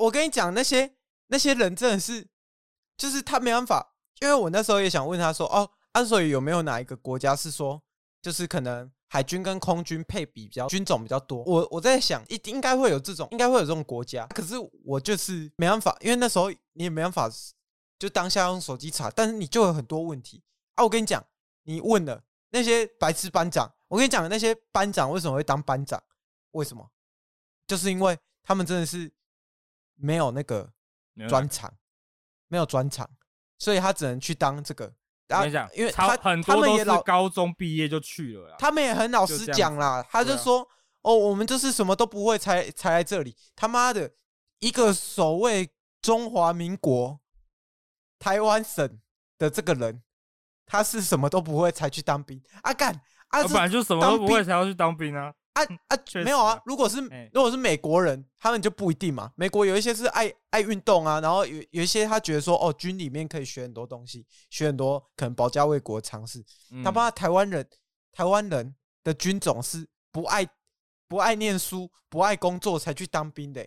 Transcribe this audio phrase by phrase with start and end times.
[0.00, 0.94] 我跟你讲，那些
[1.26, 2.26] 那些人真的是，
[2.96, 7.82] 就是他没办法，因为我那时候也想问他说，哦，啊，所以有没有哪一个国家是说，
[8.22, 11.42] 就是可能海军跟空军配比比较军种比较多？
[11.44, 14.26] 我我在想，一定应该会有这种，应该会有这种国家。
[14.28, 17.30] 可是我就是没办法，因为那时候你也没办法，
[17.98, 20.42] 就当下用手机查，但是你就有很多问题
[20.76, 20.84] 啊。
[20.84, 21.22] 我跟你讲，
[21.64, 26.02] 你问了那些白痴班长，我跟你讲，那些班长为什么会当班长？
[26.52, 26.90] 为什么？
[27.66, 29.12] 就是因为他们真的是
[30.00, 30.72] 没有那个
[31.28, 31.72] 专场，
[32.48, 33.08] 没有专场，
[33.58, 34.92] 所以他只能去当这个。
[35.28, 40.68] 然后因为他很多都是高中毕业就去了，他们也很老实讲啦，他就说
[41.02, 44.10] ：“哦，我们就是什么都不会才才来这里。”他妈的，
[44.58, 45.70] 一个守卫
[46.02, 47.20] 中华民国
[48.18, 49.00] 台湾省
[49.38, 50.02] 的这个人，
[50.66, 52.74] 他是什么都不会才去当兵啊？
[52.74, 52.92] 干
[53.28, 53.44] 啊！
[53.44, 55.32] 本来就什么都不会才要去当兵啊！
[55.52, 56.60] 啊啊，没有啊！
[56.64, 57.00] 如果是
[57.32, 59.32] 如果是美国人，他们就不一定嘛。
[59.34, 66.44] 美国有一些是爱爱运动啊，然后有有一些他觉得说，哦，军里面可以学很多东西，学很多可能保家卫国的常识。
[66.84, 67.68] 他妈台湾人，
[68.12, 70.46] 台湾人的军种是不爱
[71.08, 73.66] 不爱念书、不爱工作才去当兵的。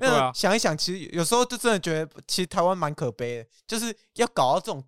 [0.00, 4.82] 那想一想，其实有时候就真的觉得，其实台湾蛮可悲的，就是要搞到这种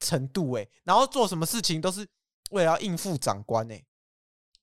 [0.00, 2.06] 程度诶，然后做什么事情都是
[2.50, 3.84] 为了要应付长官诶。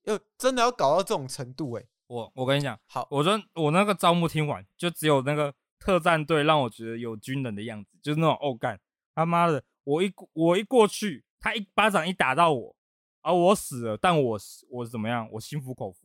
[0.10, 1.84] 就真的要搞到这种程度哎！
[2.08, 8.80] 我我跟你讲，好，我说我那个招募听完，就只有那个特战队让我觉得有军人的样子，就是那种哦干
[9.14, 12.76] 他妈的，我一我一过去，他一巴掌一打到我，
[13.22, 14.40] 而我死了，但我
[14.72, 15.30] 我怎么样？
[15.34, 16.00] 我心服口服。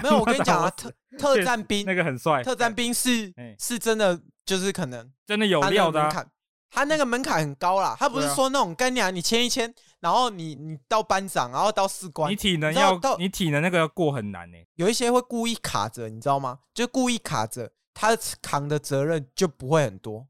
[0.00, 6.08] 没有， 我跟你讲啊，特特战兵那个很帅，特战兵是是真的，就是可能真的有料的。
[6.72, 14.56] 他那个门槛很高啦，他不是说那种干娘你签一签，然后你你到班长，然后到士官，你体能要到你体能那个要过很难呢。
[14.74, 16.60] 有一些会故意卡着，你知道吗？
[16.74, 20.26] 就故意卡着，他扛的责任就不会很多，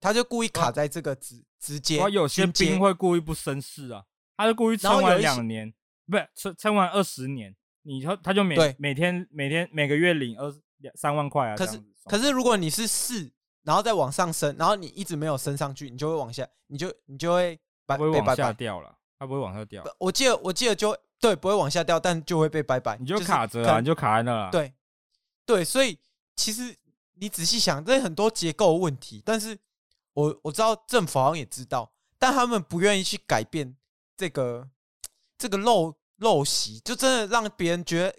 [0.00, 1.98] 他就故意卡在这个直直接。
[2.10, 4.04] 有些兵会故意不生事啊，
[4.36, 5.74] 他就故意撑完两年，
[6.06, 11.56] 不是撑撑完二十年，你他他就每每天每天每个月领二两三万块啊。
[11.56, 13.32] 可是可是如果你是士。
[13.62, 19.84] 然后再往上升，然后你一直没有升上去，你就会往下，你就你就会不会往下掉了，它不会往下掉。
[19.98, 24.50] 我记得我记得就对，不会往下掉，但就会被拜拜，你就卡着啊，你就卡在那了。
[24.50, 24.74] 对
[25.46, 25.96] 对，所以
[26.34, 26.76] 其实
[27.14, 29.56] 你仔细想，这很多结构问题，但是
[30.14, 33.76] 我我知道政府好像也知道，但他们不愿意去改变
[34.16, 34.68] 这个
[35.38, 38.18] 这个陋陋习，就真的让别人觉得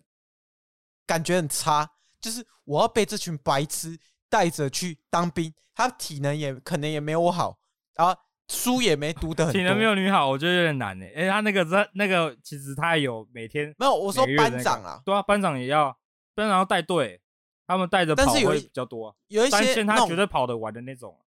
[1.05, 1.91] 感觉很差，
[2.21, 3.99] 就是我要被这群白痴。
[4.31, 7.59] 带着去当兵，他体能也可能也没有我好，
[7.95, 8.17] 然后
[8.51, 9.59] 书也没读得很多。
[9.59, 11.05] 体能没有你好，我觉得有点难呢。
[11.15, 15.97] 哎，他那个他那个其实他有每天没有，我说班长啊，对啊，班长也要
[16.35, 17.21] 班长要带队，
[17.65, 19.15] 他们带着跑会比较多。
[19.29, 21.17] 有一些他绝对跑得完的那种，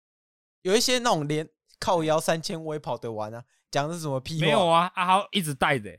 [0.63, 1.49] 有一些那种连
[1.81, 4.47] 靠腰三千我也跑得完啊，讲的是什么屁话？
[4.47, 5.99] 没有啊，阿豪一直带着，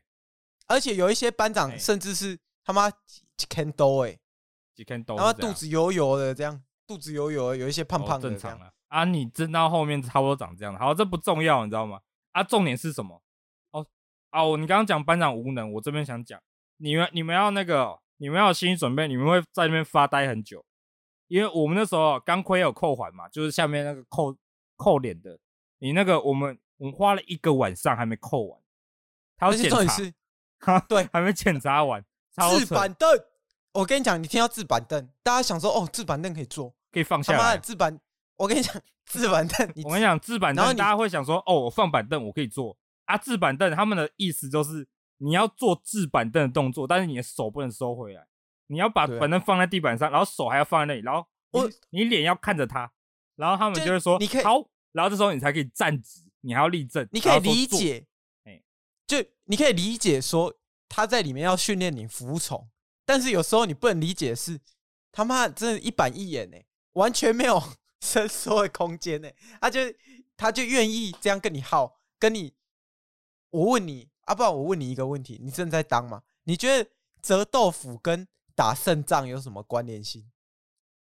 [0.68, 4.18] 而且有一些班长甚至是他妈几千多哎，
[4.76, 6.62] 几千多，然后肚子油油的这样。
[6.88, 9.04] 肚子油油的有一些胖胖的，正常了啊！
[9.04, 12.00] 你真到后面差不多长这样，好，这不重要，你知道吗？
[12.32, 13.22] 啊，重点是什么？
[13.72, 13.86] 哦
[14.32, 16.42] 哦，你刚刚讲班长无能，我这边想讲，
[16.78, 20.64] 你们你们要那个，你们要有心理准备，你们会在那边发呆很久，
[21.28, 24.34] 因为我们那时候钢盔有扣环嘛，就是下面那个扣
[24.78, 25.38] 扣脸的，
[25.80, 28.62] 你那个我们我们花了一个晚上还没扣完，
[29.36, 29.70] 他要检
[30.60, 32.02] 查，对，还没检查完，
[32.58, 33.10] 制板凳。
[33.74, 37.58] 我跟你讲，你听到制板凳，大家想说哦，制板凳可以坐，可以放下来。
[37.58, 38.00] 制板，
[38.38, 38.74] 我跟你讲，
[39.06, 43.18] 置板凳，我跟你讲， 置板凳，大家会想说哦，我放板凳，我可以坐啊。
[43.18, 44.88] 置板凳，他们的意思就是
[45.18, 48.28] 你要做置板凳的动作，但是你的手不能收回来，
[48.68, 52.92] 你要把板凳放在地板上，然后手还要放在那里，然后我你脸要看着他，
[53.36, 58.06] 然后他们就会说你可以好，然后这时候你才可以站直，你还要立正，你可以理解，
[58.44, 58.62] 哎，
[59.08, 60.54] 就你可以理解说
[60.90, 62.70] 他在里面要训练你服从。
[63.06, 64.60] 但是有时候你不能理解的是，
[65.12, 66.58] 他妈真的一板一眼呢，
[66.94, 67.62] 完全没有
[68.06, 69.30] 伸缩的空间呢。
[69.60, 69.80] 他就
[70.38, 72.54] 他就愿意这样跟你耗，跟你。
[73.50, 76.22] 我问你啊，不然我问你一个问题：你正在当吗？
[76.44, 76.90] 你觉得
[77.22, 80.30] 折豆腐跟打胜仗有什么关联性？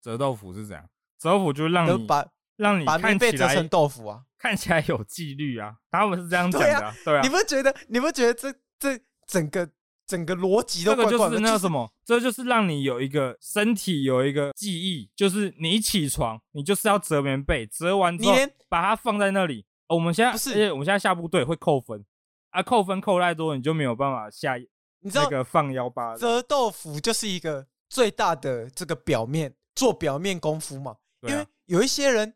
[0.02, 0.88] 折豆腐是怎样？
[1.18, 2.26] 折豆腐就让你把
[2.56, 5.76] 让你把面被折成豆腐啊，看起来有纪律啊。
[5.90, 6.94] 他们是这样讲的，对啊。
[7.04, 7.74] 对啊，你不觉得？
[7.88, 9.70] 你不觉得这这整个？
[10.10, 18.34] 整个逻辑都怪怪的，这个就是那个什么，这就是让你有一个身体有一个记忆，就是你一起床，你就是要折棉被，折完之后
[18.68, 19.64] 把它放在那里。
[19.86, 22.04] 我们现在不是，我们现在下部队会扣分
[22.50, 24.56] 啊，扣分扣太多，你就没有办法下。
[25.02, 30.96] 你知道那个放腰巴折豆腐就是一个最大的这个表面做表面功夫嘛？
[31.22, 32.34] 因为有一些人，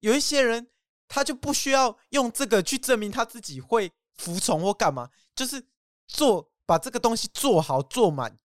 [0.00, 0.68] 有一些人，
[1.08, 5.60] 他就不需要用这个去证明他自己会服从或干嘛，就是
[6.06, 8.38] 做把这个东西做好做满，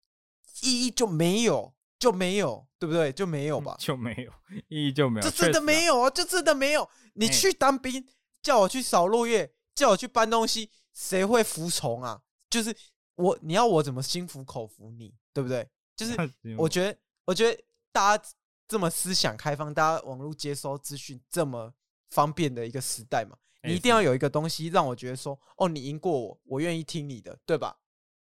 [0.62, 3.12] 意义就没有，就没有，对不对？
[3.12, 3.76] 就没有吧？
[3.80, 4.32] 就没有
[4.68, 6.08] 意义就没有，这真的没有啊！
[6.08, 6.88] 这真的没有。
[7.16, 8.08] 你去当兵，
[8.44, 12.22] 叫我去扫落叶，叫我去搬东西，谁会服从啊？
[12.48, 12.72] 就是
[13.16, 15.68] 我，你要我怎么心服口服你，对不对？
[15.96, 16.16] 就是
[16.60, 16.96] 我觉得，
[17.26, 17.60] 我觉得
[17.92, 18.24] 大家
[18.68, 21.74] 这么思想开放，大家网络接收资讯这么
[22.12, 27.76] 方便的一个时代嘛，你一定要有一个东西让我觉得说，哦，你赢过我，我愿意听你的，对吧？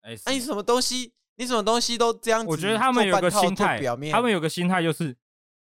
[0.01, 1.11] 哎，那你什么东西？
[1.35, 2.49] 你什么东西都这样子？
[2.49, 3.81] 我觉得他们有个心态，
[4.11, 5.15] 他们有个心态就是，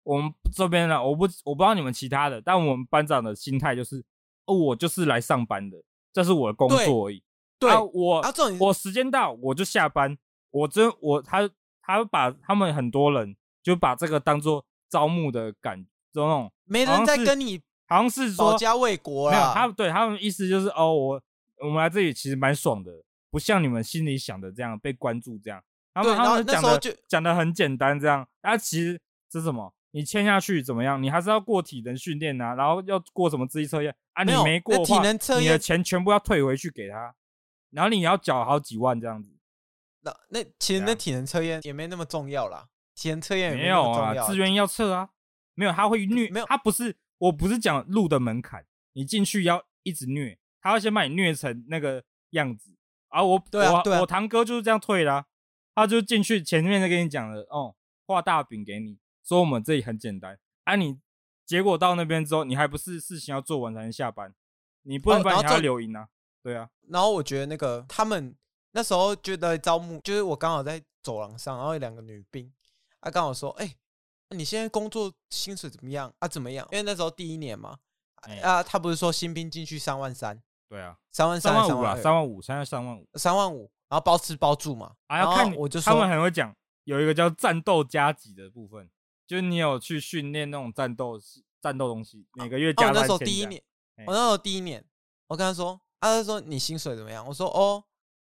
[0.02, 4.04] 我们这边呢，我不我不知道你们其他的，但我们班长的心态就是，
[4.44, 5.78] 哦，我就是来上班的，
[6.12, 7.22] 这是我的工作而已。
[7.58, 8.30] 对，啊、我、啊、
[8.60, 10.18] 我时间到我就下班，
[10.50, 11.48] 我真我他
[11.80, 19.30] 他把他们很多人就把这个当做招募的感，这种没人在跟你，好像是说保家卫国啊。
[19.30, 21.22] 没有，他们对他们意思就是哦，我
[21.62, 22.92] 我们来这里其实蛮爽的，
[23.32, 25.64] 不像你们心里想的这样被关注这样。
[25.94, 29.00] 他们他们讲的讲的很简单这样，啊，其实
[29.32, 29.74] 是什么？
[29.92, 31.02] 你签下去怎么样？
[31.02, 34.22] 你还是要过体能训练呐，然后要过什么智力测验啊？
[34.22, 37.14] 你没过体能测验，你的钱全部要退回去给他。
[37.70, 39.30] 然后你要缴好几万这样子，
[40.02, 45.08] 那那其实那体能测验也没那么重要啦，体能测验也没有啊，自愿要测啊，
[45.54, 52.76] 没有他会虐，没有他不是，我不是讲路的门槛，你进去要一直虐，他要先把你虐成那个样子，
[53.12, 55.24] 而我对啊对啊，我堂哥就是这样退的，
[55.74, 57.74] 他就进去前面就跟你讲了，哦，
[58.06, 60.98] 画大饼给你，说我们这里很简单，啊你
[61.44, 64.34] 结果到那边之后，你还不是事情要做完才能下班，
[64.82, 66.08] 你不能把你还要留营啊。
[66.42, 68.34] 对啊，然后我觉得那个他们
[68.72, 72.52] 那时候觉得招募，就是我刚好在走廊上，然后有两个女兵，
[73.00, 73.76] 啊，刚好说，哎、欸，
[74.36, 76.26] 你现在工作薪水怎么样啊？
[76.26, 76.66] 怎么样？
[76.72, 77.78] 因为那时候第一年嘛，
[78.22, 80.42] 欸、啊，他不是说新兵进去三万三？
[80.72, 88.90] 对啊，三万三万五啊，三万五，现在三万五，三万五，然后包吃包住嘛，啊，要看我就说他们很会讲，有一个叫战斗加级的部分，
[89.26, 91.20] 就是你有去训练那种战斗
[91.60, 92.88] 战斗东西，每个月加、啊。
[92.88, 93.62] 我那时候第一年，
[93.96, 94.82] 欸、我那时候第一年，
[95.26, 95.78] 我跟他说。
[96.00, 97.24] 他就说你薪水怎么样？
[97.24, 97.84] 我说哦，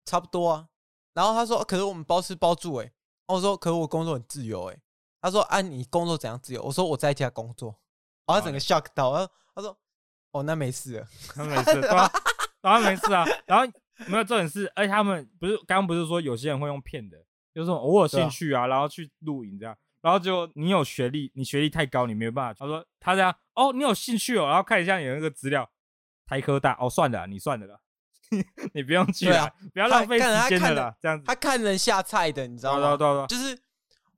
[0.05, 0.67] 差不多啊。
[1.15, 2.93] 然后他说，可是我们包吃包住哎。
[3.29, 4.77] 我说，可是我工作很自由哎。
[5.21, 6.61] 他说，啊，你工作怎样自由？
[6.65, 7.69] 我说我在家工作。
[8.27, 9.79] 然后他整个 shock 到，他他说，
[10.32, 11.06] 哦，那没事了，
[11.37, 12.11] 那没事，对吧？
[12.62, 13.25] 然后没事啊。
[13.47, 13.73] 然后
[14.06, 17.19] 没有这种事，而且他们不是刚刚不是说有些人会用骗的，
[17.55, 19.77] 就是说偶尔兴趣啊，然后去露营这样。
[20.00, 22.55] 然后就你有学历，你学历太高，你没有办法。
[22.59, 25.71] 他说他这样，哦，你有兴趣哦，然后看一下你的那个资料。
[26.27, 27.77] 台科大哦，算了，你算了啦，
[28.73, 30.97] 你不用去了，啊、不要浪费时间了啦。
[31.03, 32.97] 这样子，他看人下菜的，你知道吗？
[32.97, 33.61] 对对对，就是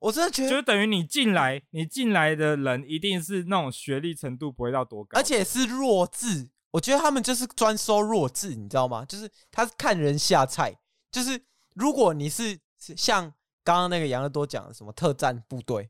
[0.03, 6.49] 我真的觉得，就等于你进来，你进来的人一定是那种学历程度不会到多高，而且是弱智。
[6.71, 9.05] 我觉得他们就是专收弱智，你知道吗？
[9.05, 10.77] 就是他是看人下菜，
[11.09, 11.41] 就是
[11.75, 13.33] 如果你是像
[13.63, 15.89] 刚刚那个杨乐多讲的什么特战部队，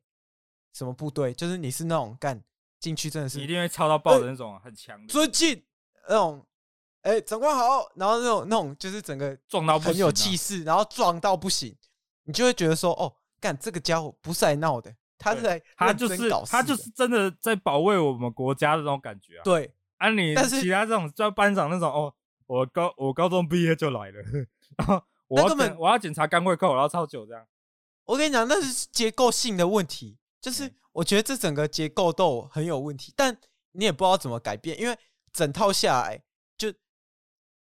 [0.74, 2.40] 什么部队，就是你是那种干
[2.80, 5.64] 进去真的是一定会超到爆的那种，很强的尊敬。
[6.08, 6.46] 那种，
[7.02, 11.76] 哎、欸，长官好，然后那种那种就是整个撞到很有气势，然后撞到不行，
[12.26, 19.44] 你就会觉得说，哦，干这个家伙不是来闹的，他是来他就是他就是真的在保卫我们国家的那种感觉啊。
[19.44, 22.14] 对，啊你但是其他这种叫班长那种，哦，
[22.48, 24.24] 我高我高中毕业就来了，
[24.78, 27.46] 然后我要根本我要检查肝会扣，然后超久这样。
[28.06, 33.38] 我跟你讲，那是结构性的问题，就是我觉得这整个结构都很有问题，但
[33.74, 34.98] 你也不知道怎么改变，因为。
[35.34, 36.24] 整套下来，就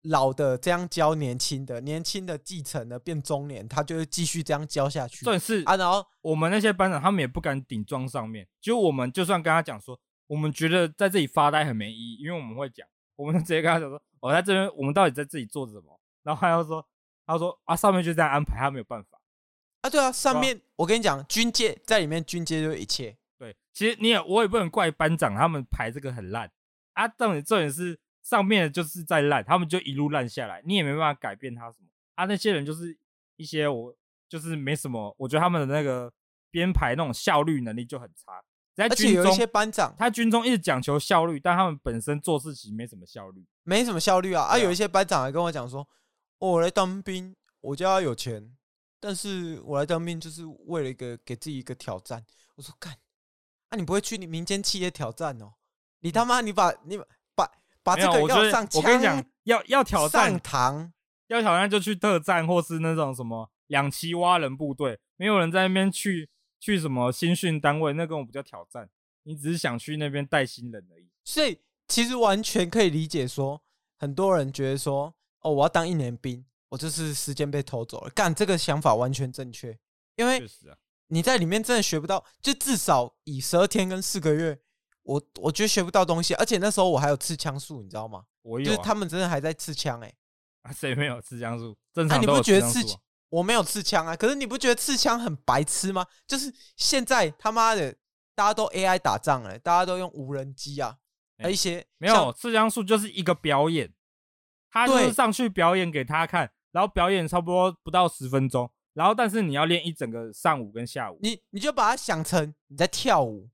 [0.08, 5.24] 老的这样教年轻的，年轻的继承了变中年，他就会继续这样教下去。
[5.24, 12.86] 但是啊，然后我们那些班长他们也不敢顶撞上面，就我们就算跟他讲说，我们觉得在这里发呆很没意义，因为我们会讲，
[13.16, 16.00] 我们就直接跟他讲说，我在这边，我们到底在这里做什么？
[16.24, 16.86] 然后他又说，
[17.26, 19.20] 他说啊，上面就这样安排，他没有办法
[19.82, 19.90] 啊。
[19.90, 23.16] 对啊，上面我跟你讲，军界在里面，军阶就是一切。
[23.38, 26.50] 对，其实你也我也不能怪班长，他们排这个很烂。
[26.94, 31.88] 啊，重点重点是上面就是在烂，他们就一路烂下来，你也没办法改变他什么。
[32.14, 32.98] 啊，那些人就是
[33.36, 33.94] 一些我
[34.28, 36.12] 就是没什么，我觉得他们的那个
[36.50, 38.42] 编排那种效率能力就很差。
[38.74, 44.44] 在军中，而且有一些班长，他军中一直讲求效率，但他们本身做事情没什么效率，没什么效率啊。
[44.44, 45.80] 啊，有一些班长还跟我讲说，
[46.38, 48.56] 哦，我来当兵，我家有钱，
[49.00, 52.24] 但是我来当兵就是为了一个给自己一个挑战。
[52.54, 52.92] 我说干，
[53.70, 55.54] 啊，你不会去你民间企业挑战哦？
[56.00, 56.40] 你他妈！
[56.40, 57.04] 你把你把
[57.82, 60.92] 把这个要上我跟你讲，要要挑战上堂，
[61.28, 66.28] 要挑战就去特战或是那种什么两栖蛙人部队，没有人在那边去
[66.60, 68.88] 去什么新训单位，那跟我比较挑战。
[69.24, 71.06] 你只是想去那边带新人而已。
[71.22, 73.62] 所以其实完全可以理解说，
[73.98, 78.10] 很多人觉得说，哦，我要当一年兵，我就是时间被偷走了。
[78.10, 79.78] 干这个想法完全正确，
[80.16, 80.42] 因为
[81.08, 84.58] 你在里面真的学不到，就至少以十二天跟四个月，
[85.08, 86.34] 我我觉得学不到东西。
[86.34, 88.22] 而且那时候我还有刺枪术，你知道吗？
[88.42, 90.06] 我有、啊，就是他们真的还在刺枪哎、
[90.62, 91.76] 欸，谁、啊、没有刺枪术？
[91.92, 93.00] 正常、啊、你不觉得刺枪？
[93.30, 96.06] 我没有刺枪啊，可是你不觉得刺枪很白痴吗？
[96.26, 97.94] 就是现在他妈的。
[98.38, 100.96] 大家都 AI 打仗了，大家都用无人机啊，
[101.38, 103.92] 而一些没有刺枪术就是一个表演，
[104.70, 113.50] 他就是上去表演给他看，然后表演差不多不到十分钟，然后但是你要练一整个上午跟下午，你你就把它想成你在跳舞，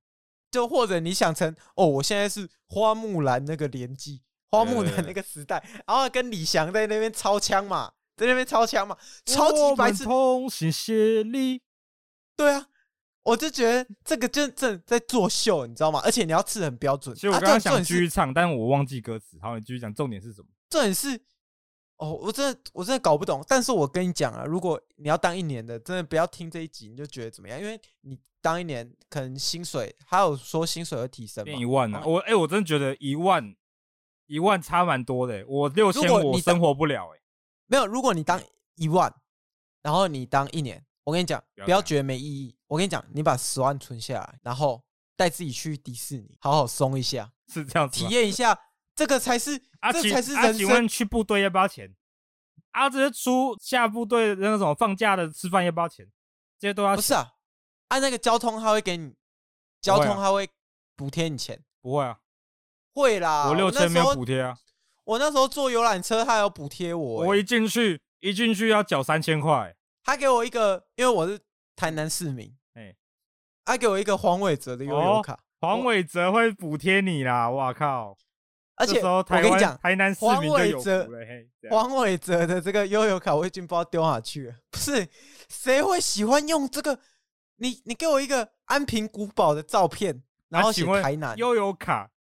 [0.55, 8.97] 就或者你想成哦，我现在是花木兰那个年纪，花木兰那个时代，然后跟李翔在那边操枪嘛，在那边操枪嘛，
[9.27, 11.61] 超级白痴，同心协力，
[12.37, 12.69] 对啊。
[13.25, 15.99] 我就觉得这个真正在作秀，你知道吗？
[16.05, 17.15] 而且你要刺很标准。
[17.15, 19.39] 其实我刚刚想继续唱，但是我忘记歌词。
[19.41, 20.49] 好，你继续讲，重点是什么？
[20.69, 21.19] 重点是，
[21.97, 23.45] 哦，我真的我真的搞不懂。
[23.49, 27.61] 但是我跟你讲啊，如果你要当一年的，真的不要听这一集，你就觉得怎么样？
[27.61, 32.05] 因为你当一年，可能薪水还有说薪水会提升，变一万呢、啊。
[32.07, 33.55] 我哎、欸，我真的觉得一万
[34.27, 35.45] 一万差蛮多的。
[35.47, 37.21] 我六千我生活不了哎。
[37.67, 38.41] 没有，如果你当
[38.77, 39.15] 一万，
[39.83, 40.85] 然后你当一年。
[41.05, 42.57] 我跟你讲，不要觉得没意义。
[42.67, 44.83] 我跟你讲，你把十万存下来，然后
[45.17, 48.59] 带自己去迪士尼，好好松一下，是这样子，体验一下，
[48.95, 50.51] 这个才是，啊、这才是人生。
[50.51, 51.95] 啊、请问去部队要不要钱？
[52.71, 56.07] 啊，这些出下部队那种放假的吃饭要不要钱？
[56.59, 56.97] 这些都要钱。
[56.97, 57.33] 不是啊，
[57.89, 59.15] 按、啊、那个交通他会给你，
[59.81, 60.49] 交通他会
[60.97, 61.63] 补贴你钱。
[61.81, 62.19] 不会啊，
[62.95, 63.49] 会啦。
[63.49, 64.57] 我六千没有补贴啊。
[65.05, 67.27] 我那时候坐游览车，他有补贴我、欸。
[67.29, 69.77] 我一进去，一进去要缴三千块。
[70.03, 71.39] 他给我一个，因为我是
[71.77, 72.97] 台南市民，哎、欸，
[73.65, 78.17] 他给我一个黄伟哲的悠游卡，黄伟哲会补贴你啦，哇靠！
[78.77, 80.91] 而且我跟你讲，台南市民就有福，
[81.71, 84.55] 黄伟哲的这个悠游卡我已经不知道丢哪去了。
[84.71, 85.07] 不是，
[85.49, 86.99] 谁会喜欢用这个？
[87.57, 92.11] 你你给我一个安平古堡的照片，然后写台南悠游卡，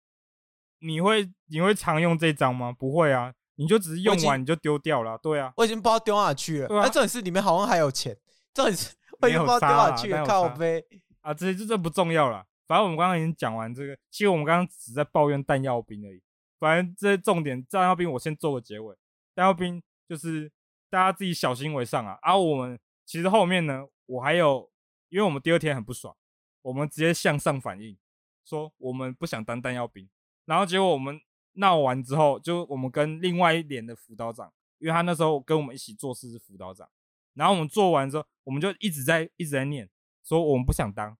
[0.78, 2.72] 你会你会常用这张吗？
[2.72, 3.34] 不会啊。
[3.56, 6.68] 你就只是用完你就丢掉了，对啊，我已经不知道丢哪去了。
[6.70, 8.16] 那这里是里面好像还有钱，
[8.52, 10.26] 这种事我已经不知道丢哪去了。
[10.26, 10.84] 靠背
[11.20, 12.44] 啊，这些这这不重要了。
[12.66, 16.20] 反正我们刚刚已经讲完这个，其实我们刚刚只在抱怨弹药兵而已。
[16.64, 18.96] 反正这些重点弹药兵，我先做个结尾。
[19.34, 20.50] 弹药兵就是
[20.88, 22.18] 大家自己小心为上啊。
[22.22, 24.70] 而、啊、我们其实后面呢，我还有，
[25.10, 26.16] 因为我们第二天很不爽，
[26.62, 27.98] 我们直接向上反映，
[28.46, 30.08] 说我们不想当弹药兵，
[30.46, 31.20] 然后结果我们。
[31.56, 36.88] 闹完之后，就我们跟另外一连的辅导长，因为他那时候跟我们一起做事是辅导长，
[37.34, 39.88] 然后我们做完之后，我们就一直在一直在念，
[40.24, 41.16] 说我们不想当，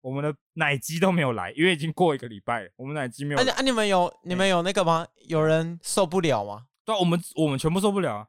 [0.00, 3.52] 我们的奶机都没有来，因为已经过一个礼拜了，我们奶机没有来。
[3.52, 5.06] 啊，你们有你们有那个吗？
[5.26, 6.66] 有人受不了吗？
[6.84, 8.28] 对，我们我们全部受不了啊。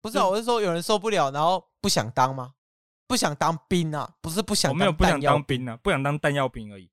[0.00, 2.54] 不是啊，我是说有人受不了，然后不想当吗？
[3.06, 4.14] 不想当兵啊？
[4.20, 6.90] 不是不想当，我没有不想当兵啊，不想当弹药兵而已，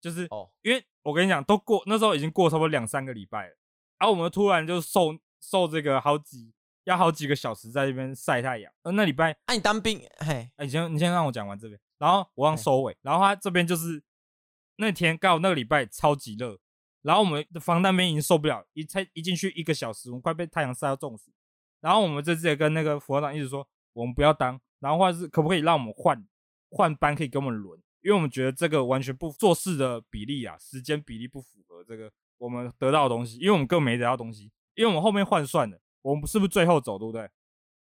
[0.00, 0.84] 就是哦，因为。
[1.06, 3.56] 我跟你讲，都过那时候已经过差不多两三个礼拜了，
[3.96, 8.72] 然后我们突然就受受这个好几要好几个小时在这边晒太阳。
[8.82, 12.96] 呃那礼拜，啊，你当兵，嘿，哎，你先你先让我讲完这边，然后我让收尾。
[13.02, 14.02] 然后他这边就是
[14.76, 16.58] 那天刚好那个礼拜超级热，
[17.02, 21.30] 然后我们的防弹兵已经受不了，一才一进去一个小时，我们快被太阳晒到中暑。
[21.80, 26.26] 然后我们这次也跟那个副校长一直说，我们不要当，然后或者是可不可以让我们换
[26.70, 27.80] 换班，可以跟我们轮。
[28.02, 37.28] 因为我们觉得这个完全不做事的比例啊，时间比例不符合这个我们得到的东西，因为我们根本没得到东西，因为我们后面换算的，我们是不是最后走，对不对？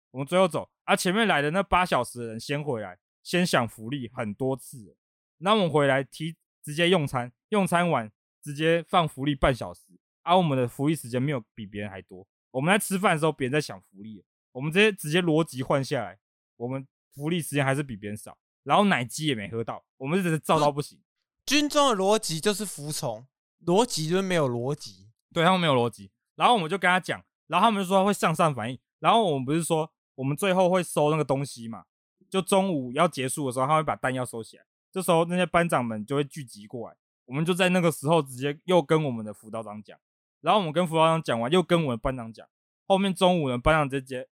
[0.10, 4.96] 我们最后走，而、啊、前面来的那八小时的人先回来，先享福利很多次，
[5.40, 9.82] 那我们回来提直接用餐，用餐完直接放福利半小时，
[10.22, 16.20] 而、啊、我们的福利时间没有比别人还多，我们在吃饭的时候别人在享福利，我们直接直接逻辑换下来，
[16.56, 18.38] 我们福利时间还是比别人少。
[18.62, 21.00] 然后奶鸡也没喝到，我们只是照到不行。
[21.48, 23.28] 军中的逻辑就是服从，
[23.66, 25.10] 逻辑就是没有逻辑。
[25.34, 26.12] 对，他们没有逻辑。
[26.36, 28.80] 然后我们就跟他讲，然后他们就说会向上反应。
[29.00, 31.86] 然后我们不是说我们最后会收那个东西嘛？
[32.30, 34.64] 就中午要结束的时候，他会把弹药收起来。
[34.92, 39.98] 这时候那些班长们就会聚集过来，我们就在那个时候直接又跟我们的辅导长讲。
[40.42, 42.48] 然后我们跟辅导长讲完，又跟我们班长讲。
[42.88, 44.28] 后面中午呢，班长直接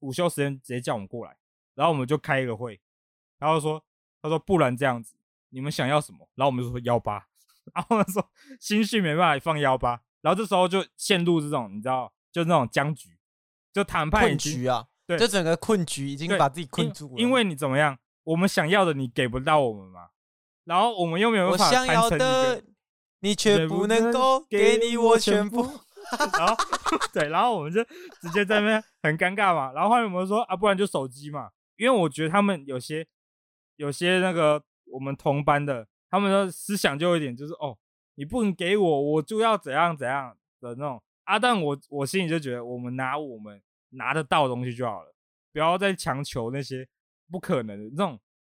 [0.00, 1.36] 午休时间直接叫我们过来，
[1.74, 2.80] 然后我们就开一个会。
[3.38, 3.84] 然后说，
[4.22, 5.16] 他说不然这样子，
[5.50, 6.28] 你们想要什么？
[6.36, 7.26] 然后我们就说幺八，
[7.74, 13.18] 然后他说新训没办法放幺八，然后这时候就陷入这种你知道，就那种僵局，
[13.72, 17.14] 就谈判困局啊，对，就整个困局已经把自己困住了。
[17.16, 20.08] 因，因为你怎么样，我们想要的你给不到我们嘛，
[20.64, 22.62] 然后我们又没有办法我想要的
[23.20, 25.62] 你却不能够给你我全部。
[26.38, 26.56] 然后
[27.12, 27.82] 对，然后我们就
[28.20, 29.72] 直接在那边很尴尬嘛。
[29.72, 33.04] 然后后面我们说啊，不然就手机嘛，因为我觉得他们有些
[33.74, 37.76] 有些那个我们同班的，他们的思想就有一点就是哦，
[38.14, 41.02] 你不能给我，我就要怎样怎样的那种。
[41.24, 43.60] 啊，但我我心里就觉得，我们拿我们
[43.96, 45.14] 拿得到的东西就好了，
[45.52, 46.86] 不要再强求那些
[47.30, 48.18] 不可能的那种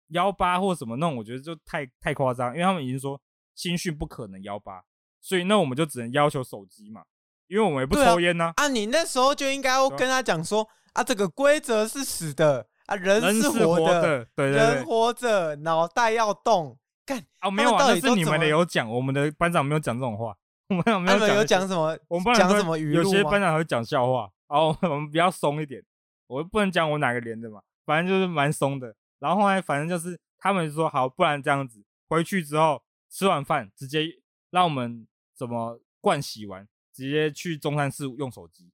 [0.09, 3.19] 幺八或什么那种，我觉得就太太夸张，因为他们已经说
[3.55, 4.83] 新训不可能幺八，
[5.21, 7.03] 所以那我们就只能要求手机嘛。
[7.47, 8.65] 因为我们也不抽烟呐、啊。
[8.65, 16.77] 啊，你那时候就应该要跟他讲说啊，这个规则是死的啊，人是活的，对对对，人活着，脑袋要动。
[17.05, 20.35] 干啊，没有啊，那是你们的有讲，我们的班长没有讲这种话。
[20.67, 21.97] 我们有没有讲什么？
[22.09, 23.03] 我们班长讲什么语录？
[23.03, 25.83] 有些班长还会讲笑话，然后 我们比较松一点。
[26.27, 28.95] 我不能讲我哪个连的嘛，反正就是蛮松的。
[29.19, 34.05] 然后后来反正就是他们说好，不然这样子回去之后吃完饭直接
[34.49, 36.67] 让我们怎么盥洗完。
[36.93, 38.71] 直接去中山市用手机，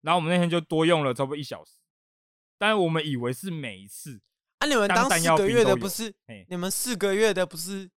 [0.00, 1.72] 然后我们那天就多用了差不多一小时，
[2.56, 4.18] 但是我们以为是每一次
[4.60, 6.14] 啊，你们当四个月的不是？
[6.48, 7.90] 你们四个月的不是？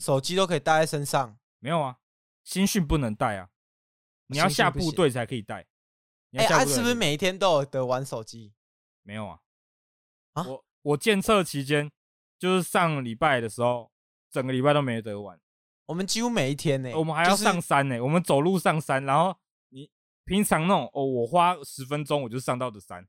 [0.00, 1.38] 手机都可以带在身上？
[1.58, 1.98] 没有啊，
[2.42, 3.50] 新训不能带啊，
[4.28, 5.66] 你要下部队才可以带。
[6.38, 8.52] 哎，他，是不是每一天都有得玩手机？
[9.02, 9.40] 没有啊，
[10.34, 11.90] 啊，我我检测期间
[12.38, 13.90] 就是上礼拜的时候，
[14.30, 15.40] 整个礼拜都没得玩。
[15.86, 17.98] 我们几乎每一天呢、欸，我们还要上山呢、欸。
[17.98, 19.34] 就是、我们走路上山，然后
[19.70, 19.90] 你
[20.24, 23.08] 平常那种哦，我花十分钟我就上到的山，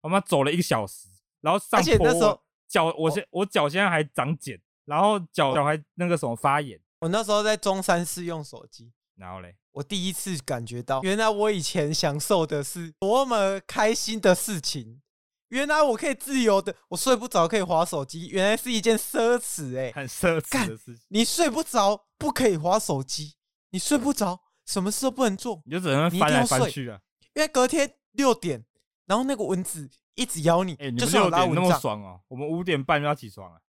[0.00, 1.08] 我们走了一个小时，
[1.40, 6.80] 然后上坡，脚我现我脚现在还长茧，然后脚脚还那个什么发炎。
[6.98, 15.00] 我那时候在中山市用手机，然后嘞，我第一次感觉到，原来我以前享受的是多么开心的事情。
[15.48, 21.06] 原来我可以自由的，我睡不着可以划手机，原来是一件奢侈哎、欸，很奢侈的事情。
[21.08, 23.36] 你睡不着不可以划手机，
[23.70, 27.00] 你睡不着什么事都不能做，你就只能翻来翻去啊。
[27.34, 28.64] 因为隔天六点，
[29.06, 32.20] 然后那个蚊子一直咬你，欸、你就算拉蚊帐那么爽哦。
[32.26, 33.60] 我们五点半就要起床了，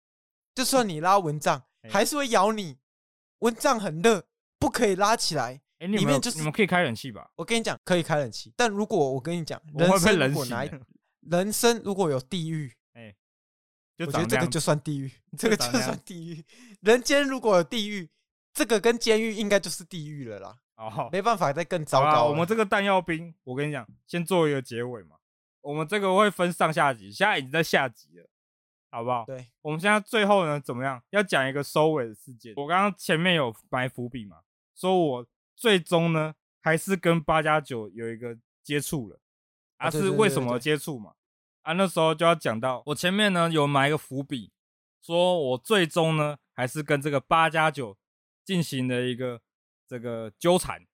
[0.56, 2.78] 就算你拉蚊帐，还是会咬你。
[3.40, 4.26] 蚊帐很热，
[4.60, 5.62] 不可以拉起来。
[5.80, 7.30] 哎、欸，里面就是你们可以开冷气吧？
[7.36, 10.68] 我跟你讲，可以开冷气，但如果我跟你讲，人生如果哪
[11.22, 13.16] 人生如果有地狱， 哎，
[14.00, 16.44] 我觉得这个就算地狱， 这个就算地狱。
[16.82, 18.10] 人间如果有地狱，
[18.54, 20.58] 这个跟监狱应该就是地狱了啦。
[20.78, 22.26] 哦，没办法，再更糟糕。
[22.26, 25.18] 我们这个弹药兵，我跟你讲，先做一个结尾嘛。
[25.62, 28.30] 我们这个会分上下集，现在已经在下集了，
[28.90, 29.26] 好不好？
[29.26, 31.04] 对，我们现在最后呢，怎么样？
[31.10, 32.54] 要讲一个收尾的事件。
[32.56, 34.38] 我刚刚前面有埋伏笔嘛，
[34.78, 39.20] 说我最终呢，还是跟八加九有一个接触了。
[39.78, 41.14] 啊，是为什么接触嘛？
[41.64, 44.52] 啊，那时候就要讲到，我前面呢有埋一个伏笔，
[45.02, 47.98] 说我最终呢还是跟这个八加九
[48.46, 49.42] 进行了一个
[49.88, 50.86] 这个纠缠。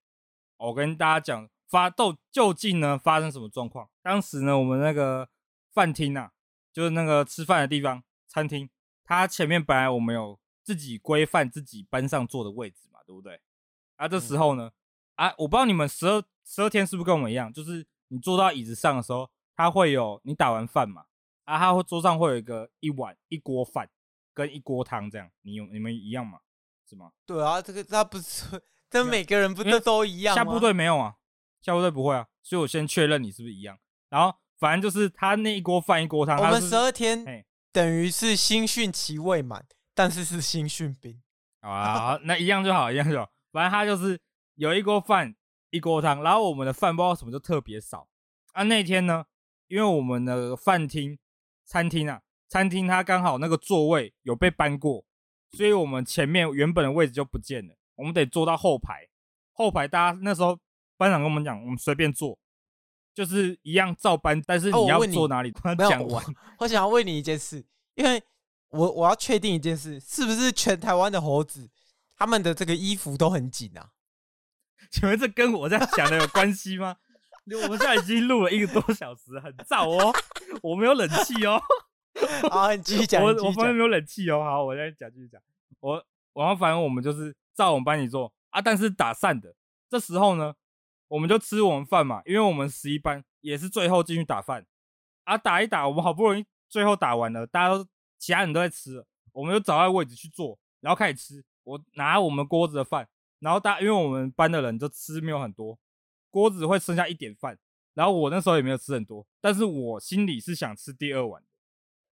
[0.56, 3.88] 我跟大家讲，发到究竟呢发生什么状况？
[4.02, 5.28] 当时呢，我们那个
[5.72, 6.32] 饭厅啊，
[6.72, 8.68] 就是那个吃饭的地方，餐厅，
[9.04, 13.40] 它前面本来我们有自己规范自己班上坐的位置嘛，对不对？
[14.04, 14.70] 啊，这时候呢，
[15.16, 17.86] 啊，我不知道你们十二十二天是不是跟我们一样，就是。
[18.08, 21.06] 你坐到椅子上的时候，它会有你打完饭嘛？
[21.44, 23.88] 啊，它会桌上会有一个一碗一锅饭
[24.32, 26.38] 跟一锅汤这样，你有你们一样吗？
[26.88, 27.10] 是吗？
[27.26, 28.44] 对啊，这个那不是，
[28.90, 30.44] 这每个人不都都一样吗？
[30.44, 31.16] 下部队没有啊，
[31.60, 33.76] 下部队不会啊，所以我先确认你是不是一样。
[34.10, 41.20] 然后反正就是他那一锅饭一锅汤，我们十二天等于是新训期未满，但是是新训兵
[41.60, 43.28] 啊，那一样就好，一样就好。
[43.54, 44.20] 反正他就是
[44.56, 45.34] 有一锅饭。
[45.70, 48.06] 一锅汤，然后我们的饭不知道什么就特别少
[48.52, 48.62] 啊。
[48.62, 49.24] 那天呢，
[49.66, 51.18] 因为我们的饭厅、
[51.64, 55.04] 餐厅啊，餐厅它刚好那个座位有被搬过，
[55.50, 59.08] 所以我们前面原本的位置就不见了，我们得坐到后排。
[59.52, 60.56] 后排大家那时候
[60.96, 62.38] 班长跟我们讲，我们随便坐，
[63.12, 65.50] 就是一样照搬，但是你要坐哪里？
[65.50, 66.24] 他讲完。
[66.60, 68.22] 我想要问你一件事，因为
[68.68, 71.68] 我我要确定一件事，是不是全台湾的猴子
[72.16, 73.90] 他们的这个衣服都很紧啊？
[74.90, 76.96] 请问这跟我这样讲的有关系吗？
[77.62, 80.12] 我们现在已经录了一个多小时，很燥哦。
[80.62, 81.60] 我没有冷气哦。
[82.50, 83.22] 好，你继续讲。
[83.22, 84.42] 我我旁边没有冷气哦。
[84.42, 85.40] 好，我再讲继续讲。
[85.80, 89.54] 我然后反正我们就是照我们班里做啊，但是打散的。
[89.90, 90.54] 这时候呢，
[91.08, 94.64] 我们就吃我们饭嘛，因为我们十一班也是最后进去打饭
[95.24, 97.86] 啊，打一打，我们好不容易最后打完了，大家都
[98.18, 101.44] 其他人都在吃了，我们就找到位置去坐，然后开始吃。
[101.64, 103.08] 我拿我们锅子的饭。
[103.40, 105.78] 然后大，因为我们班的人就吃没有很多，
[106.30, 107.58] 锅子会剩下一点饭。
[107.92, 111.48] 然后我那时候也没有吃很多，但是我心里是想吃第二碗的。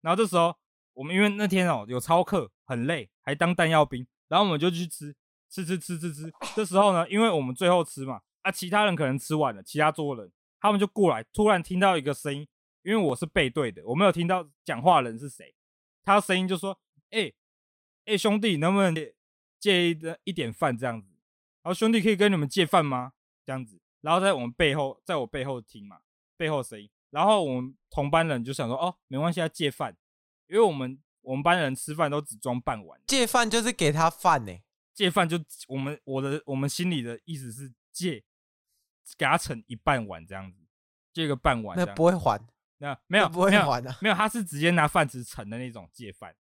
[0.01, 0.55] 然后这时候
[0.93, 5.15] 我们因为那天哦有操课，很累，还当弹药兵，然后我们就去吃。
[5.47, 6.33] 吃吃吃吃吃。
[6.53, 10.29] 这时候呢，因为我们最后吃嘛，啊，其他人可能吃完了，其他桌人
[10.59, 12.45] 他们就过来，突然听到一个声音，
[12.81, 15.55] 因为我是背对的，我没有听到讲话人是谁，
[16.03, 16.77] 他声音就说
[17.11, 17.35] ：“哎、欸，
[18.05, 18.93] 哎、兄弟，能不能
[19.65, 21.09] 借一一点饭这样子？
[21.63, 23.13] 然后兄弟可以跟你们借饭吗？
[23.43, 26.01] 这样子。”然后在我们背后，在我背后听嘛，
[26.37, 26.87] 背后声音。
[27.09, 29.97] 然后我们同班人就想说：“哦，没关系，要借饭，
[30.47, 33.01] 因为我们我们班人吃饭都只装半碗。
[33.07, 34.55] 借饭就是给他饭呢，
[34.93, 38.23] 借饭就我们我的我们心里的意思是借，
[39.17, 40.59] 给他盛一半碗这样子，
[41.11, 41.75] 借个半碗。
[41.75, 42.39] 那不会还，
[42.77, 46.35] 那没有不会还的，没有，他是直接拿饭匙盛的那种借饭。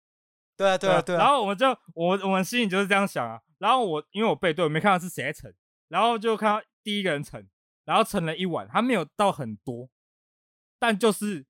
[0.61, 1.19] 对啊，对啊，对啊。
[1.19, 3.41] 然后我们就我我们心里就是这样想啊。
[3.57, 5.53] 然后我因为我背对，我没看到是谁盛，
[5.87, 6.65] 然后就看到。
[6.83, 7.47] 第一个人盛，
[7.85, 9.87] 然后盛了一碗，他没有倒很多，
[10.79, 11.45] 但就是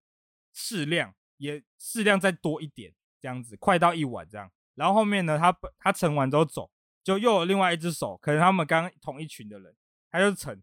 [0.54, 4.52] 适量，也适量再多一点，这样子，快到一碗这样。
[4.76, 6.70] 然后后面呢，他他盛完之后走，
[7.02, 9.74] 就又有另外一只手，可能他们刚刚同一群的人，
[10.12, 10.62] 他就盛，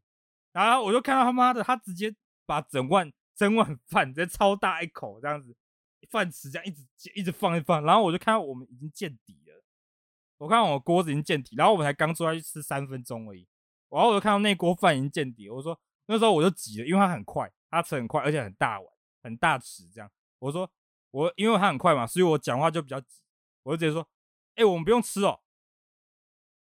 [0.52, 5.56] 然后我就看到他妈的，他直接把整碗整碗饭直接超大一口这样子，
[6.10, 9.62] 饭匙这样一直一直放一放，然后我就看到我们已经见底了，
[10.38, 13.46] 我看到我锅子已经见底，然后我们才刚坐下去吃三分钟而已。
[13.90, 18.88] 然后我就看到那锅饭已经见底，我说那时候我就急了，因为它很快，它吃很快，而且很大碗，
[19.22, 20.10] 很大匙这样。
[20.38, 20.70] 我说
[21.10, 23.22] 我因为它很快嘛，所以我讲话就比较急，
[23.62, 24.02] 我就直接说，
[24.54, 25.40] 哎、欸，我们不用吃哦。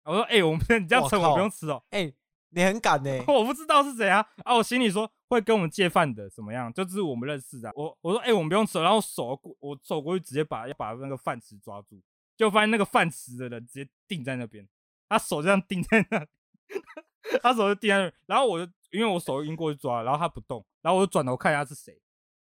[0.04, 1.84] 我说，哎、欸，我们 你这样吃，我们不用吃哦。
[1.90, 2.14] 哎、欸，
[2.50, 7.70] 你很敢呢、 我不知道是谁啊，啊，我心里说会跟我们借饭的怎么样，就是我们认识的。
[7.74, 12.00] 我我说，哎、我们不用吃，然后手我走过去，直接把要把那个饭匙抓住，
[12.36, 14.68] 就发现那个饭匙的人直接定在那边，
[15.08, 16.26] 他手这样定在那。
[17.42, 22.00] 他手就递在那，然后我就因为我手已经过去抓了，然后他不动，然后我就转头看一下是谁，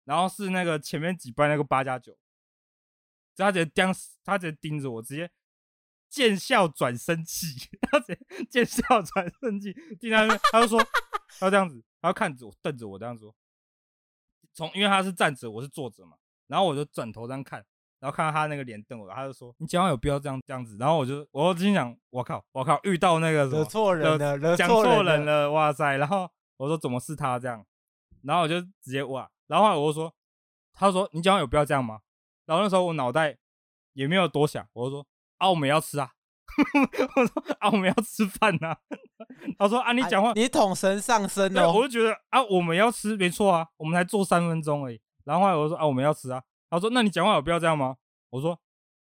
[0.04, 2.16] 然后是那个前面几班那个八加九，
[3.36, 5.30] 他直接盯，他直接盯着我，直接
[6.10, 7.46] 见笑转生气，
[7.90, 10.78] 他直接见笑转生气，经常，他就说，
[11.38, 13.34] 他就这样子，他就看着我，瞪着我这样说，
[14.52, 16.16] 从因为他是站着，我是坐着嘛，
[16.48, 17.64] 然后我就转头这样看。
[18.00, 27.62] 然后看到他那个脸瞪我，他就说：“你讲话有必要这样这样子？”然后我就，我就心想：“我靠，我靠，遇到那个惹错人了，惹讲错人了，哇塞！”然后我说：“怎么是他这样？”
[28.24, 30.14] 然后我就直接哇，然后我就说
[30.72, 32.00] ：“他说你讲话有必要这样吗？”
[32.46, 33.36] 然后那时候我脑袋
[33.92, 35.06] 也没有多想，我就说
[35.40, 36.12] ：“啊，我们要吃啊！”
[37.16, 38.76] 我说：“啊，我们要吃饭呐！”
[39.58, 45.00] 他说：“啊，你讲话，你桶神上身哦！”我就觉得啊，我们要吃，没错啊，我们才做三分钟而已。
[45.24, 47.96] 然后后来我就说：“啊，我们要吃啊！”他说：“那你讲话有必要这样吗？”
[48.30, 48.58] 我说：“